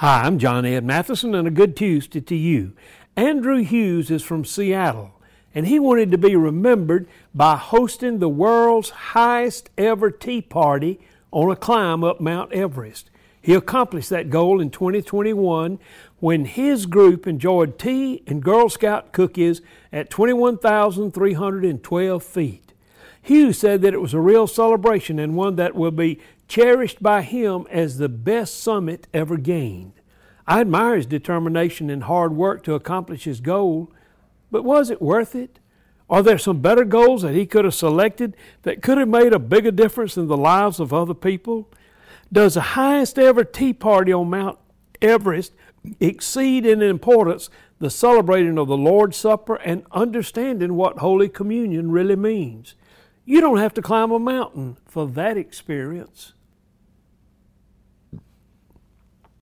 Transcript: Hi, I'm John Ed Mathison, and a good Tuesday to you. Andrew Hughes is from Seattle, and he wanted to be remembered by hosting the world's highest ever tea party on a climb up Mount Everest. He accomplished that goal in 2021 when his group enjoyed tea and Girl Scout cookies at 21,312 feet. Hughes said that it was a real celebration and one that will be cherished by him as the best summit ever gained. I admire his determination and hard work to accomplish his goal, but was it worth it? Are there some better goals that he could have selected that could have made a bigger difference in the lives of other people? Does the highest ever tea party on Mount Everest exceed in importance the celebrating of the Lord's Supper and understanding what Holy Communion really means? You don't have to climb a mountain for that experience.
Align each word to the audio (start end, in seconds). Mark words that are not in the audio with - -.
Hi, 0.00 0.24
I'm 0.24 0.38
John 0.38 0.66
Ed 0.66 0.84
Mathison, 0.84 1.34
and 1.34 1.48
a 1.48 1.50
good 1.50 1.74
Tuesday 1.74 2.20
to 2.20 2.36
you. 2.36 2.74
Andrew 3.16 3.62
Hughes 3.62 4.10
is 4.10 4.22
from 4.22 4.44
Seattle, 4.44 5.14
and 5.54 5.66
he 5.66 5.78
wanted 5.78 6.10
to 6.10 6.18
be 6.18 6.36
remembered 6.36 7.08
by 7.34 7.56
hosting 7.56 8.18
the 8.18 8.28
world's 8.28 8.90
highest 8.90 9.70
ever 9.78 10.10
tea 10.10 10.42
party 10.42 11.00
on 11.30 11.50
a 11.50 11.56
climb 11.56 12.04
up 12.04 12.20
Mount 12.20 12.52
Everest. 12.52 13.08
He 13.40 13.54
accomplished 13.54 14.10
that 14.10 14.28
goal 14.28 14.60
in 14.60 14.68
2021 14.68 15.78
when 16.20 16.44
his 16.44 16.84
group 16.84 17.26
enjoyed 17.26 17.78
tea 17.78 18.22
and 18.26 18.42
Girl 18.42 18.68
Scout 18.68 19.12
cookies 19.12 19.62
at 19.90 20.10
21,312 20.10 22.22
feet. 22.22 22.65
Hughes 23.26 23.58
said 23.58 23.82
that 23.82 23.92
it 23.92 24.00
was 24.00 24.14
a 24.14 24.20
real 24.20 24.46
celebration 24.46 25.18
and 25.18 25.34
one 25.34 25.56
that 25.56 25.74
will 25.74 25.90
be 25.90 26.20
cherished 26.46 27.02
by 27.02 27.22
him 27.22 27.66
as 27.72 27.98
the 27.98 28.08
best 28.08 28.62
summit 28.62 29.08
ever 29.12 29.36
gained. 29.36 29.94
I 30.46 30.60
admire 30.60 30.94
his 30.94 31.06
determination 31.06 31.90
and 31.90 32.04
hard 32.04 32.36
work 32.36 32.62
to 32.62 32.74
accomplish 32.74 33.24
his 33.24 33.40
goal, 33.40 33.92
but 34.52 34.62
was 34.62 34.90
it 34.90 35.02
worth 35.02 35.34
it? 35.34 35.58
Are 36.08 36.22
there 36.22 36.38
some 36.38 36.60
better 36.60 36.84
goals 36.84 37.22
that 37.22 37.34
he 37.34 37.46
could 37.46 37.64
have 37.64 37.74
selected 37.74 38.36
that 38.62 38.80
could 38.80 38.96
have 38.96 39.08
made 39.08 39.32
a 39.32 39.40
bigger 39.40 39.72
difference 39.72 40.16
in 40.16 40.28
the 40.28 40.36
lives 40.36 40.78
of 40.78 40.94
other 40.94 41.12
people? 41.12 41.68
Does 42.32 42.54
the 42.54 42.60
highest 42.60 43.18
ever 43.18 43.42
tea 43.42 43.72
party 43.72 44.12
on 44.12 44.30
Mount 44.30 44.56
Everest 45.02 45.52
exceed 45.98 46.64
in 46.64 46.80
importance 46.80 47.50
the 47.80 47.90
celebrating 47.90 48.56
of 48.56 48.68
the 48.68 48.76
Lord's 48.76 49.16
Supper 49.16 49.56
and 49.56 49.84
understanding 49.90 50.74
what 50.76 50.98
Holy 50.98 51.28
Communion 51.28 51.90
really 51.90 52.14
means? 52.14 52.76
You 53.28 53.40
don't 53.40 53.58
have 53.58 53.74
to 53.74 53.82
climb 53.82 54.12
a 54.12 54.20
mountain 54.20 54.76
for 54.86 55.08
that 55.08 55.36
experience. 55.36 56.32